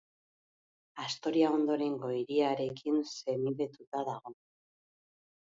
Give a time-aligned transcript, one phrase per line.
[1.03, 4.35] Astoria ondorengo hiriarekin senidetuta dago.